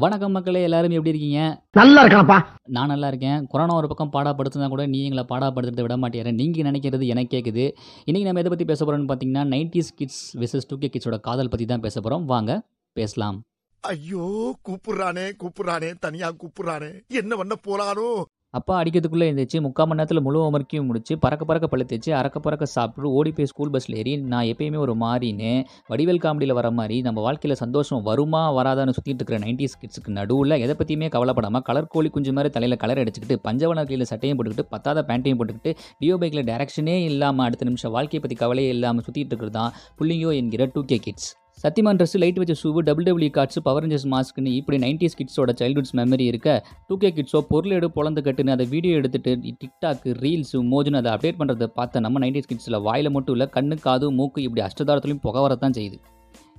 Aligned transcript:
வணக்கம் 0.00 0.32
மக்களே 0.34 0.60
எல்லாரும் 0.66 0.94
எப்படி 0.96 1.12
இருக்கீங்க? 1.12 1.40
நல்லா 1.78 2.02
இருக்கானப்பா. 2.04 2.36
நான் 2.76 2.90
நல்லா 2.92 3.08
இருக்கேன். 3.08 3.46
கொரோனா 3.46 3.74
ஒரு 3.80 3.88
பக்கம் 3.90 4.12
பாடாப்படுத்துனா 4.12 4.68
கூட 4.68 4.86
நீ 4.92 4.98
எங்களை 5.06 5.24
பாடாப்படுத்துறத 5.32 5.82
விட 5.86 5.96
மாட்டேற 5.96 6.32
நீங்கள் 6.38 6.66
நினைக்கிறது 6.68 7.06
எனக்கு 7.12 7.32
கேட்குது 7.34 7.64
இன்றைக்கி 8.06 8.26
நம்ம 8.28 8.42
எதை 8.42 8.50
பற்றி 8.52 8.66
பேச 8.70 8.80
போகிறோம்னு 8.84 9.10
பார்த்தீங்கன்னா 9.10 9.42
nineties 9.54 9.92
kids 9.98 10.22
versus 10.42 10.68
two 10.68 10.76
K 10.76 10.90
கிட்ஸோட 10.94 11.18
காதல் 11.20 11.48
பற்றி 11.48 11.66
தான் 11.72 11.84
பேச 11.86 11.96
போகிறோம் 12.00 12.24
வாங்க 12.24 12.60
பேசலாம். 12.92 13.38
ஐயோ 13.80 14.56
கூப்பிடுறானே 14.68 15.26
கூப்பிடுறானே 15.42 15.90
தனியா 16.06 16.30
கூப்பிடுறானே. 16.42 16.90
என்ன 17.22 17.36
பண்ண 17.36 17.56
போறானோ? 17.68 18.08
அப்பா 18.54 18.74
அடிக்கிறதுக்குள்ளே 18.78 19.26
இருந்துச்சு 19.28 19.58
முக்கால் 19.60 19.86
மணி 19.88 19.98
நேரத்தில் 19.98 20.22
முழு 20.24 20.38
அமர்க்கியும் 20.46 20.88
முடிச்சு 20.88 21.12
பறக்க 21.22 21.42
பறக்க 21.44 21.66
பழுத்துச்சு 21.66 22.10
அறக்க 22.18 22.38
பறக்க 22.38 22.64
சாப்பிட்டு 22.68 23.12
ஓடி 23.12 23.30
போய் 23.30 23.48
ஸ்கூல் 23.48 23.72
பஸ்ஸில் 23.72 23.96
ஏறி 23.98 24.12
நான் 24.32 24.48
எப்பயுமே 24.48 24.78
ஒரு 24.78 24.94
மாறின்னு 24.96 25.52
வடிவேல் 25.88 26.20
காமெடியில் 26.24 26.54
வர 26.54 26.70
மாதிரி 26.70 26.96
நம்ம 27.02 27.22
வாழ்க்கையில் 27.22 27.56
சந்தோஷம் 27.56 28.02
வருமா 28.08 28.42
வராதான்னு 28.58 28.96
சுற்றிட்டு 28.96 29.20
இருக்கிற 29.20 29.38
நைன்டிஸ் 29.44 29.78
கிட்ஸுக்கு 29.78 30.16
நடுவில் 30.18 30.58
எதை 30.58 30.76
பற்றியுமே 30.76 31.10
கவலைப்படாமல் 31.10 31.64
கலர் 31.64 31.90
கோழி 31.90 32.10
குஞ்சு 32.10 32.34
மாதிரி 32.34 32.52
தலையில் 32.52 32.80
கலர் 32.82 33.02
அடிச்சுக்கிட்டு 33.02 33.38
பஞ்சவன 33.44 33.84
கையில் 33.84 34.10
சட்டையும் 34.10 34.38
போட்டுக்கிட்டு 34.38 34.70
பத்தாத 34.70 35.04
பேண்ட்டையும் 35.08 35.40
போட்டுக்கிட்டு 35.40 35.72
டியோ 36.00 36.18
பைக்கில் 36.20 36.48
டேரக்ஷனே 36.50 36.96
இல்லாமல் 37.04 37.46
அடுத்த 37.46 37.70
நிமிஷம் 37.70 37.94
வாழ்க்கையை 37.94 38.22
பற்றி 38.22 38.38
கவலையே 38.38 38.72
இல்லாமல் 38.76 39.06
சுற்றிட்டு 39.06 39.32
இருக்கிறது 39.32 39.56
தான் 39.58 39.72
புள்ளியோ 40.00 40.32
என்கிற 40.34 40.68
two 40.74 40.82
K 40.84 40.98
kids 40.98 41.30
Shaktimaan 41.62 41.98
dress 41.98 42.14
light 42.22 42.38
வச்ச 42.40 42.54
shoe 42.60 42.80
double 42.86 43.04
W 43.08 43.28
cards 43.34 43.58
power 43.66 43.82
rangers 43.84 44.06
மாஸ்க்னு 44.12 44.52
இப்படி 44.60 44.78
நைன்டிஸ் 44.84 45.16
கிட்ஸோட 45.18 45.50
சைல்டுஹுட்ஸ் 45.60 45.94
மெமரி 45.98 46.24
இருக்க. 46.30 46.48
டூ 46.88 46.94
கே 47.02 47.08
கிட்ஸோ 47.18 47.40
பொருள் 47.50 47.74
எடு 47.76 47.88
பொழந்து 47.96 48.22
கட்டுன்னு 48.26 48.54
அதை 48.54 48.64
வீடியோ 48.72 48.94
எடுத்துட்டு 49.00 49.32
டிக்டாக் 49.60 50.06
ரீல்ஸு 50.22 50.60
மோஜுன்னு 50.72 51.00
அதை 51.02 51.12
அப்டேட் 51.14 51.38
பண்ணுறதை 51.40 51.68
பார்த்த 51.78 52.02
நம்ம 52.06 52.22
நைன்டிஸ் 52.24 52.50
கிட்ஸில் 52.50 52.78
வாயில் 52.86 53.10
மட்டும் 53.16 53.36
இல்லை 53.36 53.48
கண்ணு 53.56 53.78
காது 53.86 54.08
மூக்கு 54.18 54.42
இப்படி 54.46 54.62
அஷ்டதாரத்துலையும் 54.68 55.22
புகை 55.26 55.42
வரத்தான் 55.46 55.76
செய்யுது. 55.78 55.98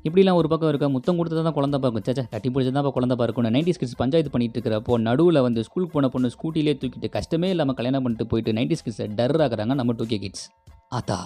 இப்படிலாம் 0.07 0.39
ஒரு 0.41 0.47
பக்கம் 0.51 0.71
இருக்க 0.71 0.87
முத்தம் 0.95 1.19
கொடுத்து 1.19 1.43
தான் 1.47 1.57
குழந்தை 1.59 1.77
பார்க்கும் 1.83 2.05
சேச்சா 2.07 2.25
கட்டி 2.33 2.49
பிடிச்சது 2.55 2.77
தான் 2.79 2.95
குழந்தை 2.97 3.15
பார்க்கணும் 3.21 3.53
நைன்டிஸ் 3.57 3.79
கிட்ஸ் 3.81 3.99
பஞ்சாயத்து 4.01 4.33
பண்ணிட்டு 4.33 4.57
இருக்கிறப்போ 4.57 4.97
நடுவில் 5.07 5.45
வந்து 5.47 5.63
ஸ்கூலுக்கு 5.69 5.95
போன 5.95 6.09
பொண்ணு 6.15 6.35
ஸ்கூட்டிலே 6.35 6.75
தூக்கிட்டு 6.81 7.09
கஷ்டமே 7.17 7.49
இல்லாமல் 7.55 7.77
கல்யாணம் 7.79 8.05
பண்ணிட்டு 8.07 8.27
போயிட்டு 8.33 8.57
நைன்டிஸ் 8.59 8.85
கிட்ஸை 8.87 9.07
டர் 9.19 9.41
ஆகிறாங்க 9.47 9.75
நம்ம 9.81 9.95
டூ 10.01 10.07
கே 10.13 10.19
கிட்ஸ் 10.25 10.45
ஆத்தா 10.99 11.19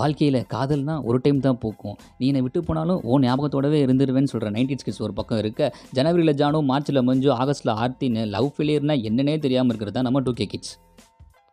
வாழ்க்கையில் 0.00 0.40
காதல்னா 0.54 0.94
ஒரு 1.08 1.18
டைம் 1.24 1.44
தான் 1.46 1.60
பூக்கும். 1.64 1.96
நீ 2.20 2.24
என்னை 2.32 2.42
விட்டு 2.46 2.62
போனாலும் 2.68 3.00
ஓ 3.10 3.18
ஞாபகத்தோடவே 3.26 3.80
இருந்துருவேன்னு 3.86 4.32
சொல்கிற 4.32 4.50
நைன்டி 4.56 4.76
கிட்ஸ் 4.86 5.04
ஒரு 5.06 5.14
பக்கம் 5.18 5.42
இருக்க. 5.42 5.72
ஜனவரியில் 5.98 6.38
ஜானோ 6.40 6.60
மார்ச்சில் 6.70 7.06
மஞ்சு 7.10 7.30
ஆகஸ்ட்டில் 7.42 7.76
ஆர்த்தின்னு 7.82 8.24
லவ் 8.36 8.50
ஃபெயிலியர்னா 8.56 8.96
என்னன்னே 9.10 9.36
தெரியாமல் 9.46 9.72
இருக்கிறது 9.72 9.96
தான் 9.98 10.08
நம்ம 10.10 10.22
டூ 10.28 10.34
கே 10.40 10.46
கிட்ஸ் 10.54 10.74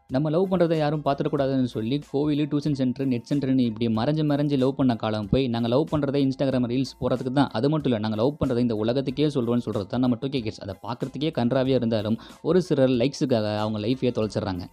நம்ம 0.10 0.30
லவ் 0.34 0.48
பண்ணுறதை 0.52 0.78
யாரும் 0.80 1.04
பார்த்துடக்கூடாதுன்னு 1.04 1.70
சொல்லி 1.76 1.98
கோவில் 2.10 2.42
டியூஷன் 2.52 2.76
சென்டர் 2.80 3.08
நெட் 3.12 3.28
சென்டர்னு 3.30 3.68
இப்படி 3.70 3.88
மறைஞ்சு 4.00 4.24
மறைஞ்சு 4.32 4.56
லவ் 4.64 4.74
பண்ண 4.80 4.94
காலம் 5.04 5.30
போய் 5.34 5.46
நாங்கள் 5.54 5.72
லவ் 5.74 5.86
பண்ணுறதை 5.92 6.22
இன்ஸ்டாகிராம் 6.26 6.68
ரீல்ஸ் 6.72 6.94
போகிறதுக்கு 7.02 7.32
தான். 7.38 7.52
அது 7.58 7.70
மட்டும் 7.74 7.90
இல்லை 7.92 8.02
நாங்கள் 8.06 8.22
லவ் 8.22 8.40
பண்ணுறதை 8.42 8.64
இந்த 8.66 8.78
உலகத்துக்கே 8.84 9.30
சொல்கிறோன்னு 9.36 9.66
சொல்கிறது 9.68 9.88
தான் 9.94 10.04
நம்ம 10.06 10.18
டூ 10.24 10.30
கே 10.34 10.42
கிட்ஸ் 10.48 10.62
அதை 10.66 10.76
பார்க்குறதுக்கே 10.88 11.32
கன்றாவே 11.40 11.74
இருந்தாலும் 11.80 12.18
ஒரு 12.50 12.62
சிலர் 12.68 12.94
லைக்ஸுக்காக 13.04 13.54
அவங்க 13.64 13.80
லைஃபையே 13.86 14.14
தொலைச்சிடுறாங்க. 14.18 14.66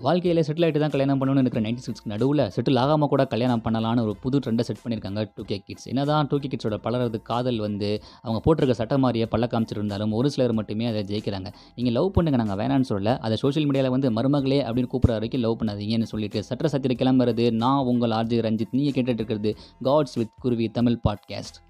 வாழ்க்கையில் 0.00 0.42
செட்டில் 0.46 0.64
ஆகிட்டு 0.64 0.78
தான் 0.78 0.90
கல்யாணம் 0.90 1.20
பண்ணணும்னு 1.20 1.38
இருக்கிற 1.38 1.68
நைன்டி 1.68 1.82
சிக்ஸ்க்கு 1.86 2.04
நடுவில் 2.04 2.42
செட்டில் 2.56 2.78
ஆகாமல் 2.78 3.08
கூட 3.08 3.24
கல்யாணம் 3.24 3.62
பண்ணலான்னு 3.64 4.00
ஒரு 4.00 4.16
புது 4.16 4.38
ட்ரெண்டை 4.38 4.60
செட் 4.60 4.80
பண்ணியிருக்காங்க 4.84 5.32
டூ 5.34 5.42
கே 5.42 5.58
கிட்ஸ் 5.58 5.86
என்ன 5.86 6.04
தான் 6.04 6.26
டூ 6.26 6.38
கே 6.38 6.48
கிட்ஸோட 6.48 6.76
பலரது 6.76 7.22
காதல் 7.22 7.58
வந்து 7.58 8.02
அவங்க 8.22 8.40
போட்டிருக்க 8.44 8.70
சட்ட 8.70 8.98
மாதிரியே 8.98 9.24
பல்ல 9.24 9.48
காமிச்சிருந்தாலும் 9.52 10.12
ஒரு 10.12 10.30
சிலர் 10.30 10.52
மட்டுமே 10.52 10.86
அதை 10.86 11.02
ஜெயிக்கிறாங்க. 11.02 11.50
நீங்கள் 11.74 11.92
லவ் 11.92 12.12
பண்ணுங்க 12.12 12.38
நாங்கள் 12.44 12.58
வேணான்னு 12.62 12.88
சொல்லல 12.88 13.18
அதை 13.18 13.36
சோஷியல் 13.36 13.68
மீடியாவில் 13.70 13.90
வந்து 13.90 14.10
மருமகளே 14.10 14.60
அப்படின்னு 14.68 14.92
கூப்பிட்ற 14.94 15.18
வரைக்கும் 15.18 15.40
லவ் 15.40 15.58
பண்ணாதீங்கன்னு 15.62 16.10
சொல்லிட்டு 16.14 16.42
சட்ட 16.42 16.68
சத்திர 16.68 16.96
கிளம்புறது 17.02 17.50
நான் 17.52 17.84
உங்கள் 17.84 18.10
ஆர்ஜி 18.10 18.40
ரஞ்சித் 18.40 18.68
நீங்கள் 18.70 18.96
கேட்டுட்டு 18.96 19.22
இருக்கிறது 19.22 19.56
காட்ஸ் 19.82 20.14
வித் 20.14 20.34
குருவி 20.40 20.68
தமிழ் 20.70 20.98
பாட்காஸ்ட் 21.08 21.60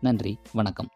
நன்றி 0.00 0.38
வணக்கம். 0.52 0.90